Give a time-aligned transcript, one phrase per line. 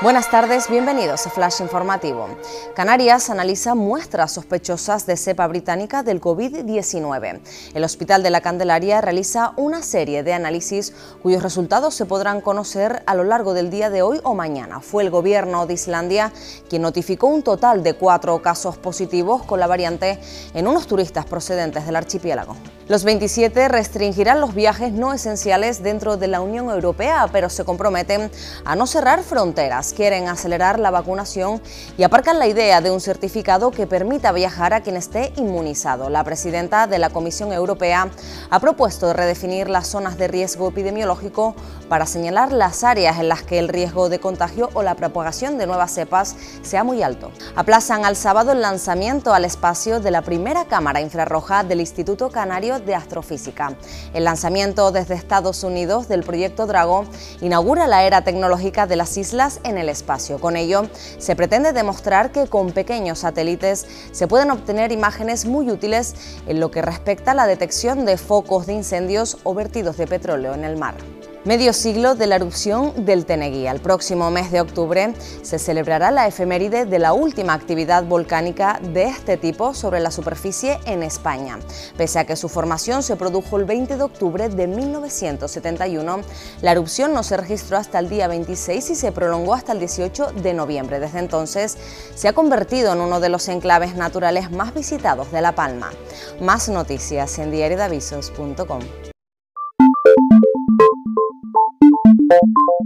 [0.00, 2.28] Buenas tardes, bienvenidos a Flash Informativo.
[2.76, 7.40] Canarias analiza muestras sospechosas de cepa británica del COVID-19.
[7.74, 13.02] El Hospital de la Candelaria realiza una serie de análisis cuyos resultados se podrán conocer
[13.06, 14.78] a lo largo del día de hoy o mañana.
[14.78, 16.32] Fue el gobierno de Islandia
[16.68, 20.20] quien notificó un total de cuatro casos positivos con la variante
[20.54, 22.54] en unos turistas procedentes del archipiélago.
[22.88, 28.30] Los 27 restringirán los viajes no esenciales dentro de la Unión Europea, pero se comprometen
[28.64, 29.87] a no cerrar fronteras.
[29.92, 31.60] Quieren acelerar la vacunación
[31.96, 36.10] y aparcan la idea de un certificado que permita viajar a quien esté inmunizado.
[36.10, 38.08] La presidenta de la Comisión Europea
[38.50, 41.54] ha propuesto redefinir las zonas de riesgo epidemiológico
[41.88, 45.66] para señalar las áreas en las que el riesgo de contagio o la propagación de
[45.66, 47.30] nuevas cepas sea muy alto.
[47.56, 52.78] Aplazan al sábado el lanzamiento al espacio de la primera cámara infrarroja del Instituto Canario
[52.78, 53.72] de Astrofísica.
[54.12, 57.04] El lanzamiento desde Estados Unidos del proyecto Drago
[57.40, 60.38] inaugura la era tecnológica de las islas en el espacio.
[60.38, 60.86] Con ello,
[61.18, 66.14] se pretende demostrar que con pequeños satélites se pueden obtener imágenes muy útiles
[66.46, 70.54] en lo que respecta a la detección de focos de incendios o vertidos de petróleo
[70.54, 70.94] en el mar.
[71.48, 73.70] Medio siglo de la erupción del Teneguía.
[73.70, 79.04] El próximo mes de octubre se celebrará la efeméride de la última actividad volcánica de
[79.04, 81.58] este tipo sobre la superficie en España.
[81.96, 86.20] Pese a que su formación se produjo el 20 de octubre de 1971,
[86.60, 90.32] la erupción no se registró hasta el día 26 y se prolongó hasta el 18
[90.32, 91.00] de noviembre.
[91.00, 91.78] Desde entonces
[92.14, 95.92] se ha convertido en uno de los enclaves naturales más visitados de La Palma.
[96.42, 99.07] Más noticias en diariodavisos.com.
[102.30, 102.77] Thank you.